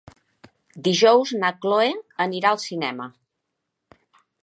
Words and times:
Dijous 0.87 1.35
na 1.45 1.53
Cloè 1.67 1.91
anirà 2.27 2.55
al 2.57 2.61
cinema. 2.67 3.11